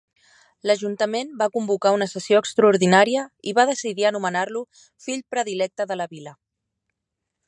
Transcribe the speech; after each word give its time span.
L'Ajuntament 0.69 1.33
va 1.41 1.47
convocar 1.57 1.91
una 1.97 2.07
sessió 2.13 2.39
extraordinària 2.45 3.27
i 3.51 3.55
va 3.61 3.67
decidir 3.73 4.09
anomenar-lo 4.11 4.63
fill 5.07 5.23
predilecte 5.35 5.91
de 5.93 5.99
la 6.03 6.09
vila. 6.17 6.35